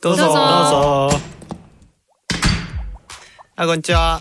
[0.00, 0.24] どうぞ。
[0.24, 0.40] どうぞど
[1.08, 1.18] うぞ。
[3.54, 4.20] あ、こんにちは。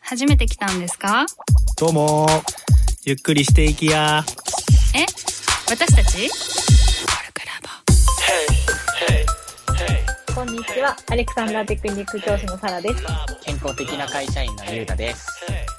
[0.00, 1.26] 初めて来たんですか？
[1.78, 2.26] どうも。
[3.04, 4.24] ゆっくりしていきや。
[4.94, 5.04] え？
[5.68, 6.30] 私たち？
[10.34, 10.96] こんにちは。
[11.10, 13.04] アレクサンダーテクニック教師のサラです。
[13.42, 15.26] 健康的な会社員のゆうたです。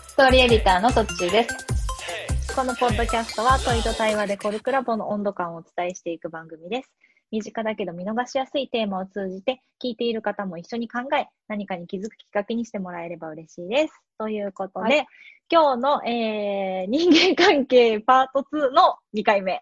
[0.10, 2.56] ストーリーエディターのトッチーです。
[2.56, 6.92] このポッドキャストは問いと対話でコルクラボの温度感をお伝えしていく番組です。
[7.32, 13.94] 身近だけど見逃しやすいテーマを通じて、聞いている方も一緒に考え、何かに気づくきっかけにしてもらえれば嬉しいです。
[14.18, 15.06] ということで、は
[15.50, 19.62] 今日の、えー、人間関係パート2の2回目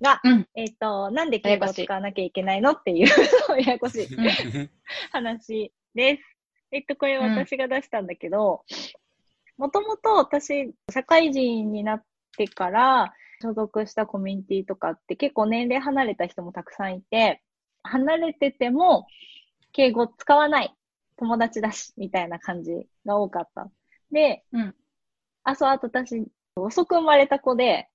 [0.00, 3.06] が、うんえっ、と、なんで敬語を使わなきゃいけないのっていう
[3.60, 4.08] ややこしい。
[5.12, 6.22] 話です。
[6.70, 8.62] えっと、これ私が出したんだけど、
[9.56, 12.02] もともと私、社会人になっ
[12.36, 17.42] てから所属したコミュニティとかって結構年齢離れた人もたくさんいて、
[17.82, 19.06] 離れてても
[19.72, 20.74] 敬語使わない
[21.16, 22.72] 友達だし、みたいな感じ
[23.06, 23.70] が多かった。
[24.10, 24.74] で、うん
[25.44, 27.88] あ、そう、あと私、遅く生まれた子で、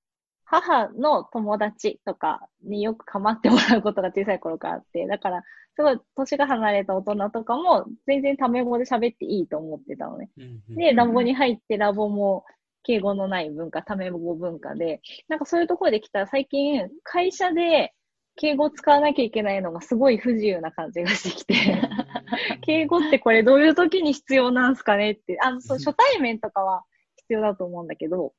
[0.45, 5.43] 母の友達とかによく構ってもらうことが小さい頃からあって、だから、
[5.75, 10.29] すごい年が離れた大人とかも全然タメ語で喋っていいと思ってたのね。
[10.69, 12.45] で、んラボに入ってラボも
[12.83, 17.93] 敬語のない文化、タメ語文化で、なんかそういうところで来たら最近会社で
[18.35, 21.53] 敬語を使わなきゃいけないのがすごい不自由な感じがしてきて、
[22.61, 26.83] 敬語ってこれどういう時に必要なんすかねって、あの、そう、初対面とかは
[27.17, 28.33] 必要だと思うんだけど、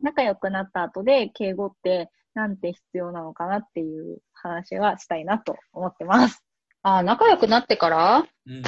[0.00, 6.42] 仲良くなった後で敬語ってなんて必要なのかなっていう話はしたいなと思ってます。
[6.82, 8.24] あ、仲良くなってから？
[8.46, 8.64] うんうん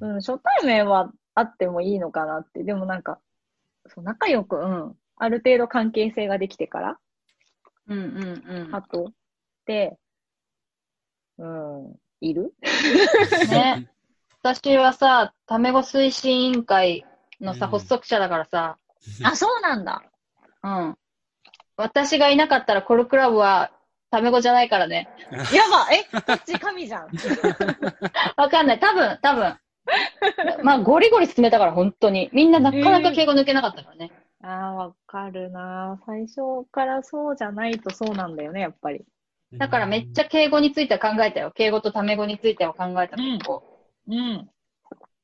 [0.00, 2.62] うんうん、初対面はあってもいいのかなって。
[2.62, 3.18] でもなんか、
[3.88, 6.98] そう仲良く、うん、ある程度関係性ができてから、
[7.88, 9.12] うんうんあと、
[9.66, 9.96] で、
[11.38, 12.54] うん、いる？
[12.62, 13.50] うん。
[13.50, 13.90] ね。
[14.42, 17.04] 私はさ、タメ語推進委員会
[17.40, 18.78] のさ、うん発足者だからさ、
[19.24, 20.02] あ、そうなんだ。
[20.62, 20.96] うん。
[21.76, 23.70] 私がいなかったらコルクラブは
[24.10, 25.08] タメ語じゃないからね。
[25.52, 27.08] やばえこっち神じゃん。
[28.36, 28.80] わかんない。
[28.80, 29.56] 多分、多分。
[30.62, 32.30] まあ、ゴリゴリ進めたから、本当に。
[32.32, 34.12] みんななかなか敬語抜けなかったからね。
[34.42, 38.98] あーわかるな最初からそうじゃないとそうなんだよね、やっぱり。
[39.52, 41.52] うんだからめっちゃ敬語については考えたよ。
[41.52, 43.62] 敬語とタメ語については考えた結構。
[44.08, 44.50] うん。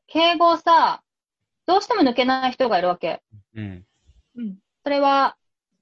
[0.06, 1.02] 敬語をさ、
[1.66, 3.20] どうしても抜けない人がいるわけ。
[3.56, 3.84] うん。
[4.36, 4.58] うん。
[4.84, 5.36] それは、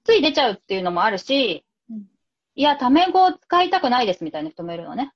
[0.04, 2.06] つい出ちゃうっていうのもあるし、うん
[2.56, 5.12] いや、タメ語を使いたくないですみたいな人もいるのね。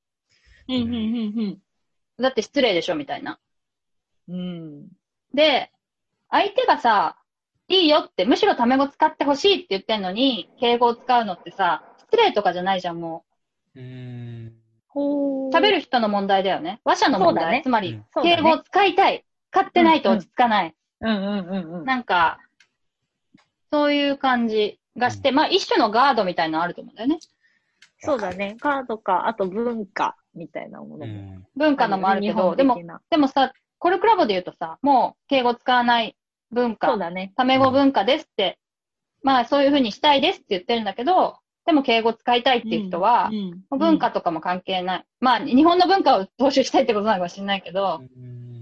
[0.69, 1.59] うん、うん、
[2.19, 3.39] だって失礼でしょみたいな。
[4.29, 4.89] うん、うん。
[5.35, 5.71] で、
[6.31, 7.17] 相手がさ、
[7.69, 13.25] いいよって、むしろタメ語使ってほしいって言ってんのに、敬語を使うのってさ、失礼とかじゃないじゃん、も
[13.75, 14.53] うん。
[14.89, 15.51] ほう。
[15.51, 16.81] 喋る人の問題だよね。
[16.85, 17.45] 話者の問題。
[17.45, 19.25] そうだねつまりうん、敬語を使いたい。
[19.51, 20.75] 使ってないと落ち着かない。
[21.01, 21.85] うん、うん、うん、うん。
[21.85, 22.39] なんか、
[23.73, 27.19] そういう感じがして、まあ一種のガードみたいなのあると思うんだよね。
[27.99, 28.57] そうだね。
[28.61, 31.05] カードか、あと文化みたいなものも。
[31.05, 31.47] うん。
[31.57, 32.77] 文化のもあるけど、でも
[33.11, 33.53] でもさ、
[33.85, 36.17] コルクラボで言うとさ、もう敬語使わない
[36.51, 37.35] 文そう化、だね。
[37.37, 38.59] タメ語文化ですって、
[39.23, 41.37] まあそういうふうにしたいですって言ってるんだけど、
[41.67, 45.05] でも敬語使いたいっていう人は、うん文化とかも関係ない。
[45.21, 48.01] まあ日本の文化を踏襲したいってことなのかもしれないけど、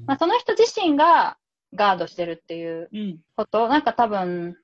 [0.09, 1.37] まあその人自身が
[1.73, 3.19] ガードしてるっていううん。
[3.37, 4.57] こと、なんか多分、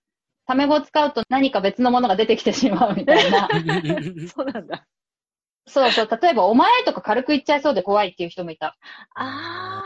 [0.49, 3.49] タメ語を使うと何か別のものが出てきてしまうみたいな。
[4.35, 4.89] そうなんだ。
[5.69, 8.77] そうそう、例えばお前とか軽く言っちゃいそうで怖いっていう人もいた。
[9.15, 9.78] あ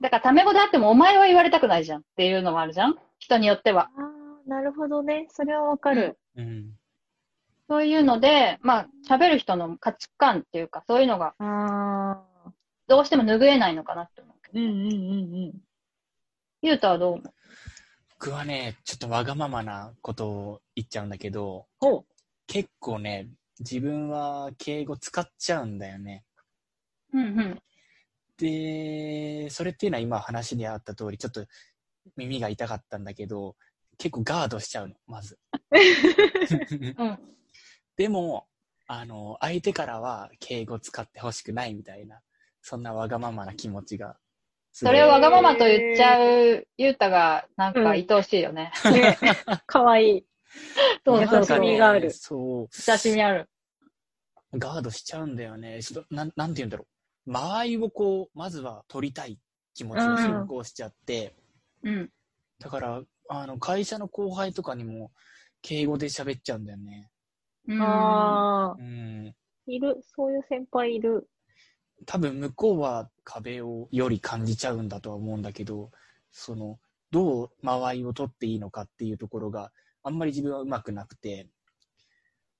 [0.00, 3.90] だからタメ語であってもお前は言われたくないじゃんっていうのもあるじゃん人によっては。
[3.96, 5.26] あー、なるほどね。
[5.30, 6.18] それはわかる。
[6.36, 6.72] うん。
[7.68, 12.52] そういうので、まあ、喋る人の価値観っていうか、そういうのがああ。
[12.86, 14.60] どうしても拭えないのかなって思うけど。
[14.60, 14.92] うんうんうんう
[15.48, 15.52] ん。
[16.62, 17.32] ゆうたはどう思う？
[18.18, 22.04] 僕はね、ちょっとわがままなことを言っちゃうんだけど、ほ
[22.46, 26.24] 結構ね、自分は敬語使っちゃうんだよね。
[27.12, 27.62] うんうん。
[28.38, 31.44] で、それっていうのは今話にあった通り、ちょっと
[32.16, 33.56] 耳が痛かったんだけど、
[33.98, 35.38] 結構ガードしちゃうの、まず。
[36.98, 37.18] うん。
[37.96, 38.46] でも、
[38.86, 42.20] あの、相手からは敬語使ってほしくないみたいな、
[42.62, 44.16] そんなわがままな気持ちが。
[44.72, 48.70] それをわがままと言っちゃうゆうたが、なんか愛おしいよね。
[48.84, 48.90] う。
[48.90, 49.18] ね。
[49.66, 50.26] かわいい。
[51.04, 51.58] そう優し。
[51.60, 52.68] みがあるそう。
[52.70, 53.48] 親しみある。
[54.52, 55.82] ガードしちゃうんだよね。
[55.82, 56.95] ちょっと、なん、なんて言うんだろう。
[57.26, 59.38] 間合いをこう、まずは取りたい
[59.74, 61.34] 気持ちが先行しちゃって、
[61.82, 62.10] うん。
[62.58, 65.12] だから、あの、会社の後輩とかにも、
[65.62, 67.10] 敬語で喋っちゃうんだよね。
[67.68, 67.82] うん。
[67.82, 68.82] ああう。
[68.82, 69.34] ん。
[69.66, 70.00] いる。
[70.14, 71.28] そういう先輩いる。
[72.04, 75.90] 多分向こうは壁をより感じちゃうんだとは思うんだけど、
[76.30, 76.78] その、
[77.10, 81.48] どう間合いを取っていいのかっていうところがあんまり自分はうまくなくて、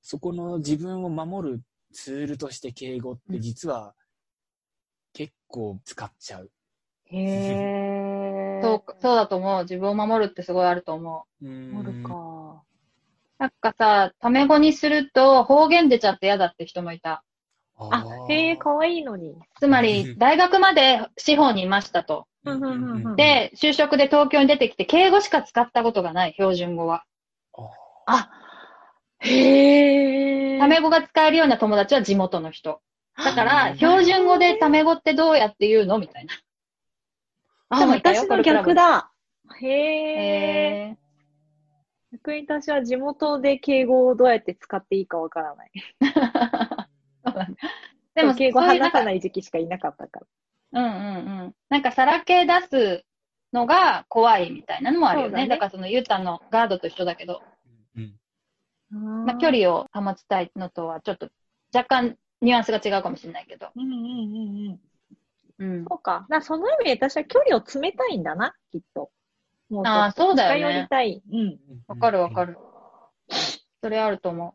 [0.02, 3.94] そこの自分を守るツールとして敬語って実は
[5.16, 6.50] 結構使っちゃう。
[7.06, 8.60] へえ。
[8.62, 9.62] そう、そうだと思う。
[9.62, 11.46] 自分を守るってすごいあると思う。
[11.46, 12.02] う守るん。
[12.02, 12.62] か。
[13.38, 17.24] なんかさ、タメ語にすると方言出ちゃって嫌だって人もいた。
[17.78, 19.34] あ、へえ、かわいいのに。
[19.58, 22.26] つまり、大学まで司法にいましたと。
[22.44, 22.68] うんうんう
[22.98, 27.04] んうんで、就職で東京に出てきて、敬語しか使ったことがない、標準語は。
[28.06, 28.30] あ、
[29.20, 30.58] へえ。
[30.58, 32.80] タメ語が使えるような友達は地元の人。
[33.16, 36.34] だから、標準語でタメ語ってどうやって言うのみたいな。
[37.68, 39.10] あ、私の逆だ。
[39.60, 39.72] へえ。
[40.90, 40.96] へ
[42.12, 45.70] 逆に私は地元で敬語をどうやって使っていいかわからない。
[46.00, 46.86] ー。
[48.14, 50.26] でも、敬語話さない時期しかいなかったから。
[50.72, 51.54] うんうんうん。
[51.68, 53.04] なんか、さらけ出す
[53.52, 55.32] のが怖いみたいなのもあるよね。
[55.32, 57.42] だそうだねから、その、ゆうたのガードと一緒だけど、
[57.96, 61.28] うんまあ、距離を保ちたいのとは、ちょっと、
[61.74, 63.69] 若干、ニュアンスが違うかもしれないけど。
[63.75, 64.81] うんうんうん
[65.59, 65.77] うん。
[65.79, 65.85] うん。
[65.88, 66.27] そうか。
[66.29, 69.11] だその意味で私は距離を詰めたいんだな、きっと。
[69.71, 70.73] もうああ、そうだよね。
[70.73, 71.23] 近寄りたい。
[71.33, 71.59] うん。
[71.88, 72.53] わかるわかる。
[72.53, 72.59] る。
[73.83, 74.55] それあると思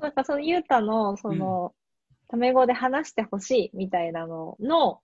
[0.00, 1.74] なんかそのゆうたの、その、
[2.28, 5.00] タメ語で話してほしいみたいなのの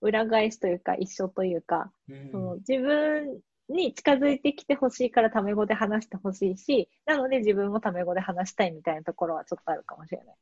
[0.00, 3.40] 裏返しというか一緒というか、うんその自分
[3.70, 10.36] に近づいてきてほしいからタメ語で話してほしいし、なので自分もタメ語で話したいみたいなところはちょっとあるかもしれない。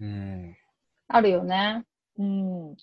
[0.00, 0.56] うん。
[1.08, 1.12] う。
[1.12, 1.84] あるよね。
[2.18, 2.76] うん。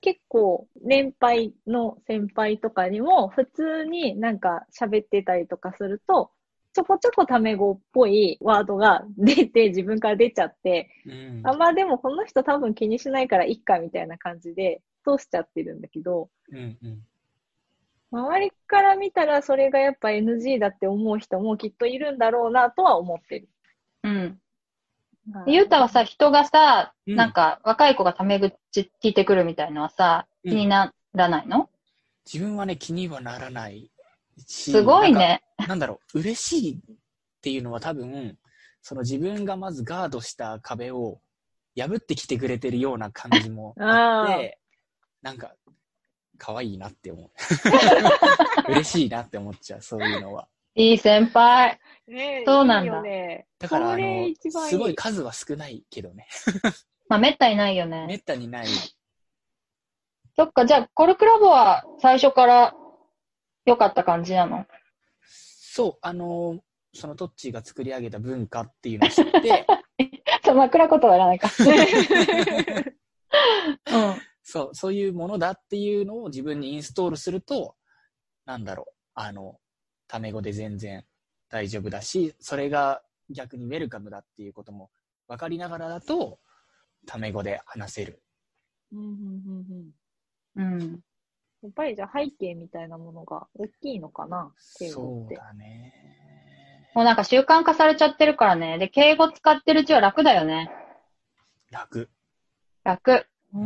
[0.00, 6.32] 結構、年配の先輩とかにも、普通になんか喋ってたりとかすると、
[6.72, 17.02] ちょこちょこタメ語っぽいワードが出て、自分から出ちゃって、うんあ、まあでもこの人多分気にしないからいっかみたいな感じで通しちゃってるんだけど、うんうん
[18.14, 23.48] 周りから見たらそれがやっぱ NG だって思う人もきっといるんだろうなとは思ってる。
[24.02, 24.38] うん。
[25.46, 31.70] ゆうたはさ、人がさ、うんなんか、若い子がタメ口聞いてくるみたいのはさ、うん気にならないの、
[32.24, 33.90] 自分はね、気にはならない
[34.46, 34.72] し。
[34.72, 35.42] すごいね。
[35.58, 35.68] な。
[35.68, 36.78] なんだろう、嬉しいっ
[37.40, 38.36] ていうのは多分、
[38.80, 41.20] その自分がまずガードした壁を
[41.76, 44.58] 破ってきてくれてるような感じも あって、
[45.22, 45.54] なんか、
[46.38, 47.30] 可愛いなって思う。
[48.72, 50.48] 嬉しいなって思っちゃう、そういうのは。
[50.74, 51.78] いい先輩。
[52.08, 53.46] ねえそうなんだいいよね。
[53.58, 56.26] だから、あの一番いい、すごい数は少ないけどね。
[57.08, 58.14] まあ、めったにないよめね。
[58.14, 58.66] ったにない。
[60.34, 62.74] そっか、じゃあ、コルクラボは最初から
[63.66, 64.66] 良かった感じなの？
[65.24, 66.60] そう、あの、
[66.94, 69.66] そのトッチーが作り上げた文化っていうのを知って、
[70.44, 71.48] そう、枕言葉いらないか。
[73.90, 74.14] うん。
[74.42, 77.76] そう、そういうものだっていうのを自分にインストールすると、
[78.44, 79.58] なんだろう、あの、
[80.12, 81.06] タメ語で全然
[81.48, 83.00] 大丈夫だし、それが
[83.30, 84.90] 逆にウェルカムだっていうことも
[85.26, 86.38] 分かりながらだと、
[87.06, 88.22] タメ語で話せる。
[88.92, 89.08] うんうん
[90.56, 91.00] うんうんうん。
[91.62, 95.34] やっぱりじゃあ背景みたいなものが大きいのかな敬語って。
[95.34, 95.94] そうだね。
[96.94, 98.76] もうなんか習慣化されちゃってるからね。
[98.76, 100.70] で、敬語使ってるうちは楽だよね。
[101.70, 102.10] 楽。
[102.84, 103.12] 楽。
[103.12, 103.24] あ
[103.54, 103.58] あ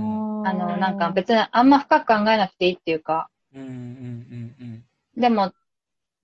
[0.53, 3.31] の、なんか別にあんま深く考えなくていいっていうか。
[3.53, 5.21] うんうんうんうん。
[5.21, 5.53] でも、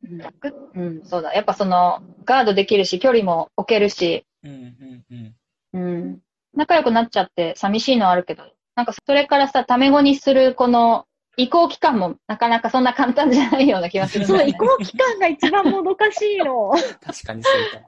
[0.04, 1.34] うん楽うん、そうだ。
[1.34, 5.34] やっぱその、ガードできるし、距離も置けるし、うんうん
[5.74, 5.80] うん。
[5.80, 6.22] うん。
[6.54, 8.44] 仲良くなっちゃって寂しいのはあるけど、
[8.74, 11.06] なんかそれからさ、タメ語にするこの
[11.36, 14.48] 移行期間もなかなかそんな簡単じゃないような気がするんだそう。
[14.48, 16.72] 移行期間が一番もどかしいの。
[17.00, 17.80] 確かにそうか。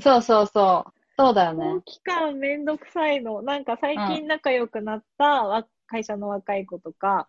[0.00, 0.92] そうそうそう。
[1.16, 1.80] そうだよね移行。
[1.82, 3.42] 期間めんどくさいの。
[3.42, 7.26] なんか最近仲良くなったわ会社の若い子とか、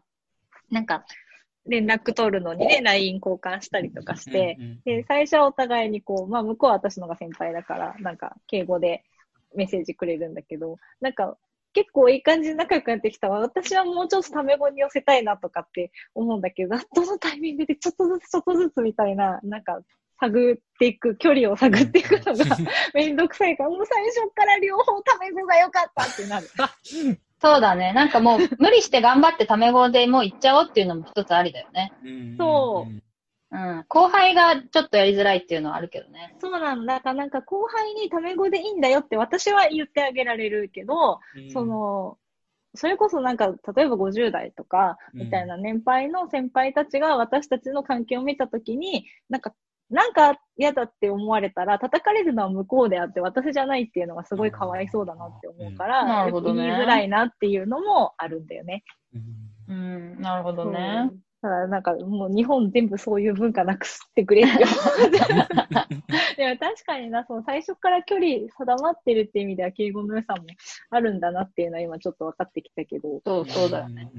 [0.70, 1.06] なんか
[1.70, 9.04] 連絡取るのにね、LINE 交換したりとかして、うんうんで、最初はお互いにこう、まあ向こうは私のが先輩だから、なんか敬語で
[9.56, 11.38] メッセージくれるんだけど、なんか
[11.74, 13.40] 結構いい感じに仲良くなってきたわ。
[13.40, 19.80] 私はもうちょっとタメ語に寄せたいなとかって思うんだけど、どのタイミングでちょっとずつちょっとずつみたいな、なんか
[20.20, 22.58] 探っていく、距離を探っていくのが
[22.94, 26.48] めんどくさいから、もう最初から両方タメ語が良かったってなる。
[27.42, 27.94] そうだね。
[27.94, 31.94] なんかもう 無理して頑張ってタメ語でもう行っちゃおうっていうのも一つありだよね。
[32.04, 33.04] うんそううん
[33.52, 33.86] うん。
[33.88, 36.36] 後輩がちょっとやりづらいっていうのはあるけどね。
[36.40, 36.96] そうなんだ。
[36.96, 42.18] だからなんか後輩にタメ語でいいんだよって私は言ってあげられるけど、うんその、
[42.76, 49.54] それこそなんか、例えば50代とか、みたいな年配の先輩たちが私たちの関係を見たときに、なんか、
[49.90, 58.84] なんか嫌だって思われたら、叩かれるのは向こうであって、私じゃないっていうのがすごいかわいそうだなって思うから、うんなるほどね言いづらいなっていうのもあるんだよね。
[59.14, 61.10] うんうん、なるほどね。
[61.12, 61.20] そう。
[61.42, 64.74] だからなんかもう日本全部そういう文化なくしてくれって思
[65.08, 65.12] う。
[66.36, 70.44] でも確かにな、その最初から距離定まってるって意味では敬語の良さも
[70.90, 73.22] あるんだなっていうのは今ちょっと分かってきたけど。
[73.26, 74.12] そう、そうだよね。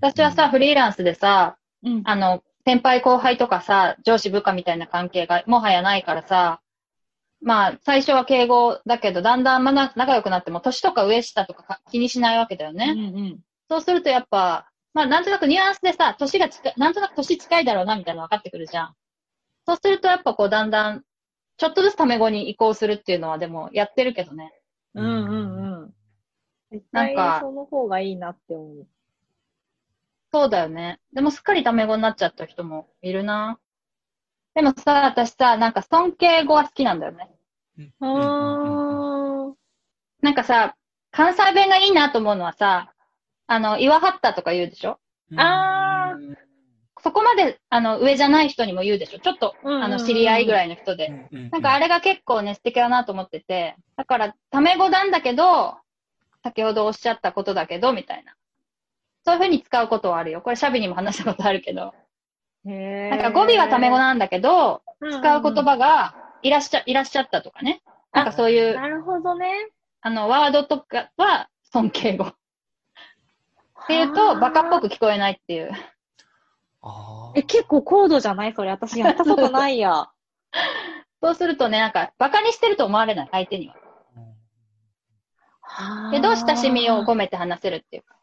[0.00, 2.02] 私はさ、フリーランスでさ、うん。
[2.04, 6.60] あの、先輩後輩とかさ、上司部下みたいな関係がもはやないからさ、
[7.42, 12.94] まあ、最初は敬語だけど、だんだんまな仲良くなっても、年とか上下とかか気にしないわけだよね。
[12.96, 13.40] うんうん。
[13.68, 18.94] そうするとやっぱ、まあ、なんとなくニュアンスでさ、年が近い、なんとなく年近いだろうな、みたいなの分かってくるじゃん。
[19.66, 21.02] そうするとやっぱこう、だんだん、
[21.58, 24.52] ちょっとずつタメ語に移行するっていうのは、でも、やってるけどね。
[24.94, 25.94] うんうんうん。
[26.92, 28.86] なんかその方がいいなって思う。
[30.34, 30.98] そうだよね。
[31.12, 33.60] でもすっかりタメ語になっちゃった人もいるな。
[34.56, 37.30] でもさ、私さ、なんか尊敬語は好きなんだよね。
[38.00, 39.54] あー。
[40.22, 40.74] なんかさ、
[41.12, 42.92] 関西弁がいいなと思うのはさ、
[43.46, 44.98] あの、岩はったとか言うでしょ？
[45.36, 46.16] あ
[47.00, 49.20] そこまで、あの、上じゃない人にも言うでしょ？
[49.20, 51.10] ちょっと、うんうんうんあの、知り合いぐらいの人で。
[51.52, 55.76] なんかあれが結構ね、素敵だなと思ってて、だから、タメ語なんだけど、
[56.42, 58.34] 先ほどおっしゃったことだけど、みたいな。
[59.34, 60.40] そういう風に使うことはあるよ。
[60.40, 61.92] これ、シャビにも話したことあるけど。
[62.66, 67.82] へなんか語尾はタメ語なんだけど、ー使う言葉が、いらっしゃ、いらっしゃったとかね。
[68.12, 69.50] なんかそういう、なるほどね。
[70.02, 72.26] あの、ワードとかは尊敬語。
[72.26, 72.34] っ
[73.88, 75.70] ていうと、バカっぽく聞こえないっていう。
[77.34, 78.70] え、結構高度じゃないそれ。
[78.70, 80.10] 私やったことないや。
[81.20, 83.74] そうするとね、なんか、バカにしてると思われない、相手には。
[86.12, 88.13] けど、親しみを込めて話せるっていうか。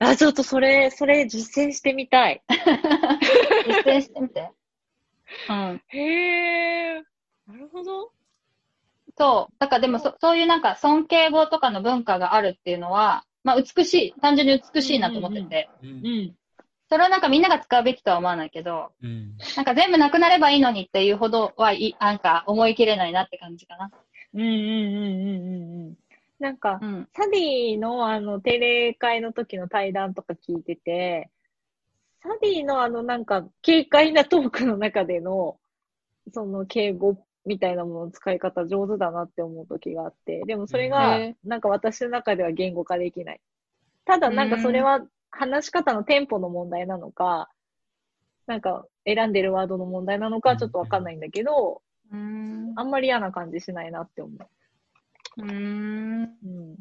[0.00, 2.42] あ、ちょっとそれ、それ実践してみたい。
[2.48, 4.50] 実践してみて。
[5.48, 5.82] うん。
[5.88, 7.02] へえ。
[7.46, 8.10] なるほど。
[9.16, 9.54] そう。
[9.58, 16.34] だからでもそ、そういうなんか尊敬語とかの文化があるっていうのは、まあ美しい、単純に美しいなと思ってて、うんうん。
[16.88, 23.90] それはなんかみんなが使うべきとは思わないけど、うんなんか全部なくなればいいのにっていうほどはい、なんか思い切れないなって感じかな。
[24.34, 25.96] うんうんうんうんうんうん。
[26.40, 27.08] なんか、うん。
[27.14, 31.30] サディのあの、定例会の時の対談とか聞いてて、
[32.22, 35.58] サディのあのなんか、軽快なトークの中での、
[36.32, 43.40] その敬語みたいなものの使い方上手だなって思う時があって、でもそれがへ、なんか私の中では言語化できない。
[44.04, 47.50] ただなんかそれは話し方のテンポの問題なのか、
[48.46, 52.72] なんか選んでるワードの問題なのかちょっとわかんないんだけど、うーん。
[52.76, 56.24] あんまり嫌な感じしないなって思うーん。
[56.24, 56.36] う。
[56.44, 56.76] うん。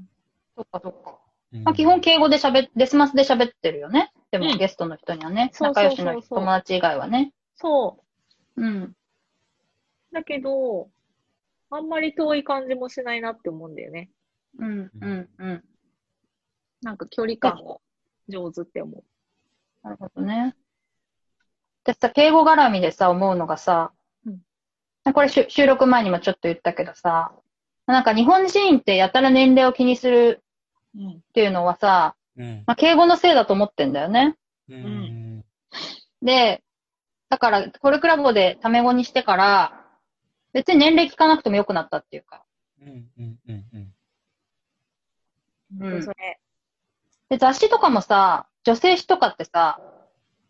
[0.56, 1.20] そっかそっか。
[1.52, 4.12] うんまあ基本敬語で喋っ、デスマスで喋ってるよね。
[4.32, 5.50] でも、うんゲストの人にはね。
[5.54, 7.34] そうそう仲良しの友達以外はね。
[7.56, 8.04] そ
[8.56, 8.64] う。
[8.64, 8.96] うん。
[10.12, 10.90] だけど、
[11.72, 14.10] あんまり遠い感じもしないなって思うんだよね。
[14.60, 15.64] うん、うん、うん。
[16.82, 17.78] なんか距離感が
[18.28, 19.04] 上手って思う。
[19.84, 20.56] なるほどね。
[21.84, 23.92] 私さ、敬語絡みでさ、思うのがさ、
[24.26, 24.42] うん
[25.12, 27.34] これしゅ収録前にもちょっと言ったけどさ、
[27.92, 30.44] なんか日本人ってやたら年齢を気にする
[30.96, 31.10] うん。
[31.12, 34.36] っていうのはさ、うんまあ、敬語のせいだと思ってんだよね。
[34.70, 35.46] うん
[36.22, 36.64] で、
[37.30, 39.86] だから、コルクラボでタメ語にしてから、
[40.52, 42.44] 別に年齢聞かなくてもよくなったっていうか。
[42.82, 43.94] うんうんうんうん
[45.82, 46.40] うんそれ。
[47.30, 49.80] で、雑誌とかもさ、女性誌とかってさ、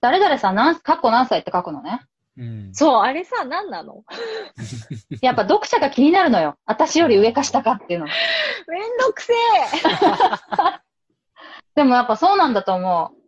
[0.02, 2.02] 誰々さん何、過去何歳って書くのね。
[2.40, 4.04] うんそう、あれさ、何なの？
[5.22, 6.56] やっぱ読者が気になるのよ。
[6.66, 8.06] 私より上か下かっていうの。
[8.06, 9.36] めんどくせえ
[11.76, 13.20] でもやっぱそうなんだと思う。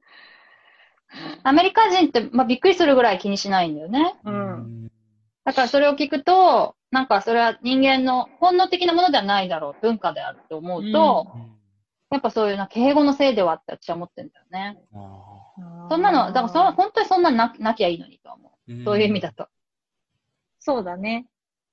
[1.44, 4.15] アメリカ人って、まあ、びっくりするぐらい気にしないんだよね。
[4.24, 4.91] うん。
[5.44, 11.51] だからそれを聞くと、なんかそれは人間の本能的なものではないだろう、文化であるって思うと、うん
[12.12, 14.77] やっぱそういうな、敬語のせいではって私は思ってんだよね。
[14.94, 18.50] あそんなの、だからそ本当にそんなのななきゃいいのにと思ーう。
[18.68, 19.48] そういう意味だと。
[20.60, 21.27] そうだね。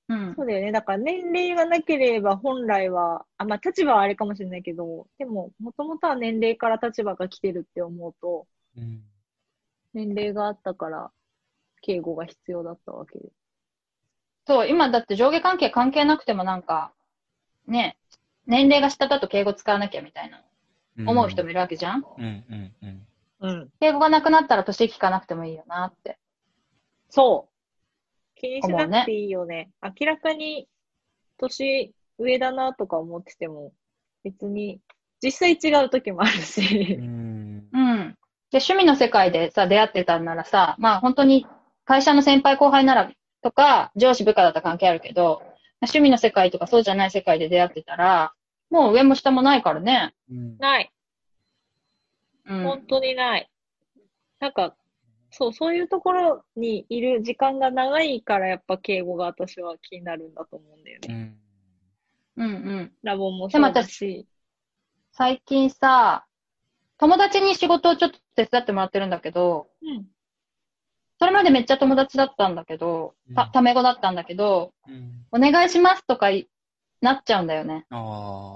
[0.07, 0.43] うんそ。
[0.43, 0.71] うだよね。
[0.71, 9.03] だから年齢がなければ本来は、あ、まあ立場はあれかもしれないけど、でも、もともとは年齢から立場が来てるって思うと、うん
[9.93, 11.11] 年齢があったから、
[11.81, 13.25] 敬語が必要だったわけで。
[14.45, 16.93] そう、今だって上下関係関係なくてもなんか、
[17.67, 17.97] ね、
[18.45, 20.43] 年齢が下だと敬語使わなきゃみたいな
[21.07, 23.07] 思う人もいるわけじゃん、うんうんうん
[23.41, 23.69] うん。
[23.79, 26.17] 敬語がなくなったら年聞かなくてもいいよなって。
[27.09, 28.39] そう。
[28.39, 29.71] 気にしなくていいよね。
[29.81, 30.67] 明らかに
[31.37, 33.73] 年上だなとか思ってても、
[34.23, 34.79] 別に
[35.21, 36.95] 実際違う時もあるうし。
[36.95, 38.17] んうん。
[38.51, 41.45] で、趣味の世界でさ、出会ってたんならさ、まあ本当に
[41.85, 43.11] 会社の先輩後輩なら
[43.41, 45.41] とか、上司部下だったら関係あるけど、
[45.81, 48.33] 趣味の世界とかそうじゃない世界で出会ってたら、
[48.69, 50.13] もう上も下もないからね。
[50.29, 50.91] うんない。
[52.45, 52.63] うん。
[52.63, 53.49] 本当にない。
[54.39, 54.75] なんか、
[55.31, 61.07] そう、そういうところにいる時間が長いから、やっぱ敬語が私は気になるんだと思うんだよね。
[62.37, 62.91] うんうんうん。
[63.03, 64.25] ラボもそうだし。
[65.11, 66.25] 最近さ、
[66.97, 70.09] 友達に仕事をちょっと手伝ってもらってるんだけど、うん。
[71.19, 76.49] それまでめっちゃ友達だったんだけど、たうん、タメ語だったんだけど、うんお願いしますとかい
[77.01, 77.85] なっちゃうんだよね。
[77.91, 77.95] あ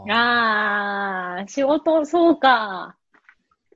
[0.09, 2.97] ーあー、仕事、そうか。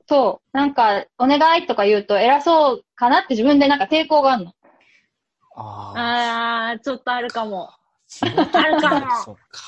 [0.07, 0.57] そう。
[0.57, 4.53] なんか、お願いとか言うと偉そうかなって自分でなんか抵抗があるの。
[5.55, 7.71] ああー、ちょっとあるかも。
[8.53, 9.61] あるかもそっか。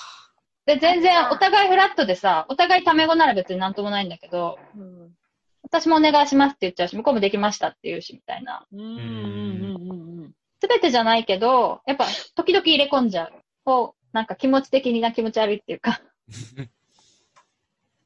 [0.66, 5.12] で、全然お互いフラットでさ、お互いタメ語なら別になんともないんだけど、うん。
[5.64, 8.66] 私もお願いしますって言っちゃうし、向こうもできましたって言うし、みたいな。
[8.72, 10.32] うん、うん、うん、うん。
[10.62, 12.06] すべてじゃないけど、やっぱ
[12.36, 13.34] 時々入れ込んじゃう。
[13.66, 16.02] こう、なんか気持ち的にな気持ち悪いっていうか。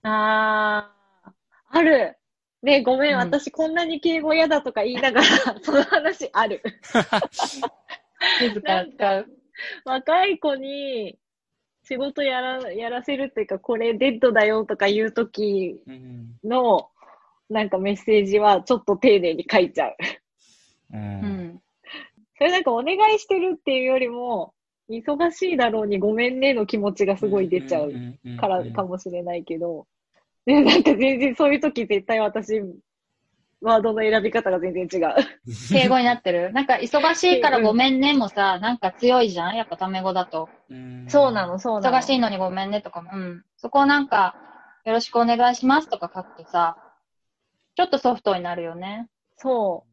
[0.03, 1.31] あー、
[1.69, 2.17] ある。
[2.63, 5.27] ねごめん、うん私こんなに敬語嫌だとか言いながら、
[5.61, 6.61] その話ある。
[8.41, 9.27] 自ら使う。
[9.85, 11.19] 若い子に
[11.83, 16.89] 仕事やら、やらせるっていうか、これデッドだよとか言うときうんの、
[17.49, 19.95] なんかメッセージはちょっと丁寧に書いちゃう。
[20.93, 21.61] ううんん。
[22.37, 24.53] それなんかお願いしてるっていうよりも、
[24.89, 27.93] 忙しいだろうにごめんねの気持ちがすごい出ちゃう
[28.37, 29.87] からかもしれないけど、
[30.45, 32.61] で なんか全然そういう時絶対私、
[33.61, 35.15] ワードの選び方が全然違う。
[35.71, 36.51] 敬語になってる？
[36.53, 39.55] なんか忙しいからごめんねもさ、なんか強いじゃん？
[39.55, 40.49] やっぱタメ語だと。
[40.69, 41.97] うんそうなの、そうなの。
[41.97, 43.11] 忙しいのにごめんねとかも。
[43.13, 43.45] うん。
[43.57, 44.35] そこをなんか、
[44.85, 46.77] よろしくお願いしますとか書くとさ、
[47.75, 49.07] ちょっとソフトになるよね。
[49.37, 49.92] そう。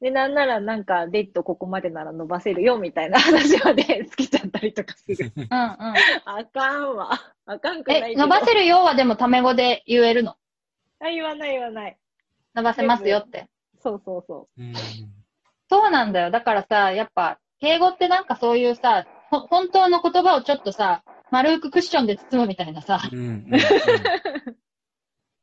[0.00, 5.32] で、なんならなんか、デッドここまでなら伸ばせるよみたいな話まで つけちゃったりとかする。
[5.36, 5.50] うんうん。
[5.56, 7.10] あかんわ。
[7.46, 8.16] あかんくないえ。
[8.16, 10.36] 伸ばせるよはでもタメ語で言えるの？
[11.00, 11.96] あ、言わない言わない。
[12.54, 13.48] 伸ばせますよって。
[13.80, 14.72] そうそうそうん
[15.70, 16.30] そうなんだよ。
[16.30, 23.46] だからさ、やっぱ、敬語ってなんかそういうさ、ほ本当の言葉をちょっとさ、丸くクッションで包むみたいなさ、うんうん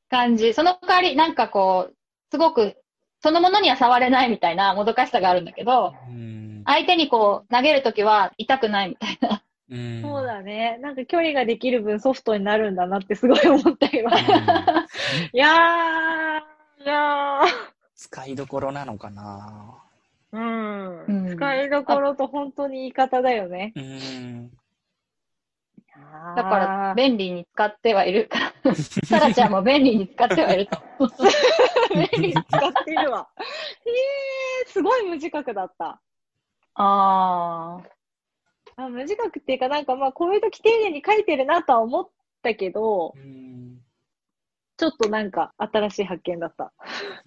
[0.09, 0.53] 感じ。
[0.53, 1.95] その代わり、なんかこう、
[2.31, 2.77] すごく、
[3.25, 9.43] そのものには触れないみたいなもどかしさがあるんだけど、うん相手にこう、投げるときは痛くないみたいな。
[9.69, 10.01] うんう。
[10.01, 10.79] そうだね。
[10.81, 14.11] なんか距離ができる分ソフトになるんだなってすごい思った今。
[14.19, 15.33] いやー、
[16.83, 17.47] いやー。
[17.95, 19.75] 使いどころなのかな
[20.31, 21.05] うん。
[21.05, 23.73] うん使いどころと本当に言い方だよね。
[23.75, 24.51] うん。
[26.35, 28.75] だから、便利に使ってはいるから。
[28.75, 30.79] サラちゃんも便利に使ってはいると。
[31.93, 33.27] 便利に使ってるわ。
[33.39, 36.01] えー、すごい無自覚だった。
[36.75, 37.81] あ
[38.77, 42.09] あ無自覚っていうか、なんかまあ、こういう時丁寧に書いてるなとは思っ
[42.41, 43.55] たけど、うん
[44.77, 46.73] ちょっとなんか新しい発見だった。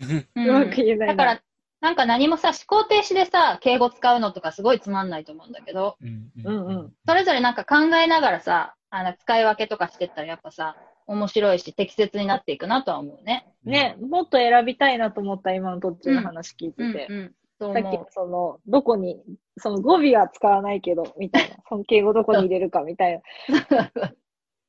[0.00, 0.26] ー。
[0.36, 1.42] うまく言えないなだから、
[1.80, 6.92] なんか何もさ、思考停止でさ、敬語使うのとかすごいつまんないと思うんだけど、うんうんうん。
[7.06, 13.46] それぞれなんか考えながらさ、あの、使い分けとかしてったらやっぱさ、面白いし適切になっていくなとは思うね。
[13.64, 17.06] ね、もっと選びたいなと思った、今の途中の話聞いてて。
[17.08, 17.34] うんうん。
[17.60, 19.20] そうさっき思その、どこに、
[19.56, 21.56] その語尾は使わないけど、みたいな。
[21.68, 23.22] その敬語どこに入れるかみたいな。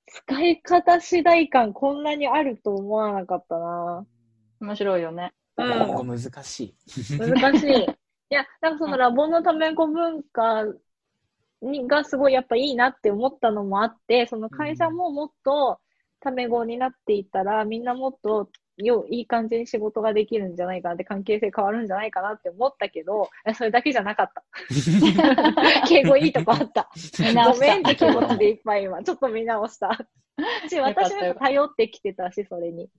[0.08, 4.08] 使い方次第感こんなにあると思わなかったな
[4.60, 4.66] う。
[4.66, 5.34] 面白いよね。
[5.58, 6.76] うん難しい。
[7.18, 7.86] 難しい。
[8.32, 10.64] いや、なんかそのラボのため語文化
[11.62, 15.80] にがすごいやっぱいいなって思ったのもあって、その会社ももっと
[16.20, 24.44] タメ語になっていったら、みんなもっとよいい感じに仕事ができるんじゃないかなって、関係性変わるんじゃないかなって思ったけど、えそれだけじゃなかった。
[25.88, 26.90] 敬語いいとこあった。
[27.52, 29.04] ごめんって気持ちでいっぱい今。
[29.04, 29.98] ちょっと見直した。
[30.70, 32.90] し、私も頼ってきてたし、それに。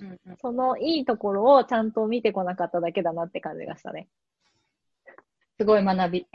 [0.00, 4.08] うんうんそのいいところをちゃんと見てこなかっただけだなって感じがしたね。
[5.58, 6.26] すごい学び。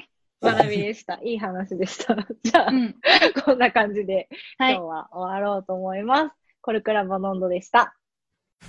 [0.44, 1.20] 学びでした。
[1.24, 2.16] いい話でした。
[2.44, 2.96] じゃあ、うん。
[3.44, 4.28] こんな感じで
[4.58, 4.88] はい今日。
[4.88, 6.32] は終わろうと思います。
[6.62, 7.96] コルクラボの温度でした。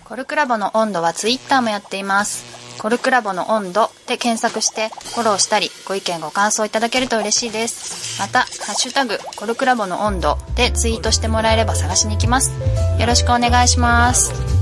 [0.05, 2.65] コルクラボの温度はツイッターもやっています。
[2.79, 8.21] コルクラボの温度で検索してフォローしたりご意見ご感想いただけると嬉しいです。
[8.21, 12.51] また、ハッシュタグコルクラボの温度でツイートしてもらえれば探しに行きます。
[12.99, 14.54] よろしくお願いします。